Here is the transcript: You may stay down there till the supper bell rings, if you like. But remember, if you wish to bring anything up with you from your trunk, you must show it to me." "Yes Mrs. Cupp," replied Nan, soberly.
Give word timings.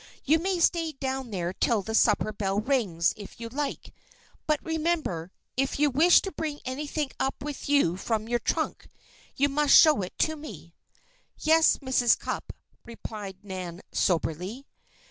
You 0.23 0.39
may 0.39 0.59
stay 0.59 0.93
down 0.93 1.29
there 1.29 1.53
till 1.53 1.83
the 1.83 1.93
supper 1.93 2.31
bell 2.31 2.59
rings, 2.59 3.13
if 3.17 3.39
you 3.39 3.49
like. 3.49 3.93
But 4.47 4.59
remember, 4.65 5.31
if 5.55 5.77
you 5.77 5.91
wish 5.91 6.21
to 6.23 6.31
bring 6.31 6.59
anything 6.65 7.11
up 7.19 7.43
with 7.43 7.69
you 7.69 7.97
from 7.97 8.27
your 8.27 8.39
trunk, 8.39 8.89
you 9.35 9.47
must 9.47 9.77
show 9.77 10.01
it 10.01 10.17
to 10.17 10.35
me." 10.35 10.73
"Yes 11.37 11.77
Mrs. 11.83 12.17
Cupp," 12.17 12.51
replied 12.83 13.37
Nan, 13.43 13.81
soberly. 13.91 14.65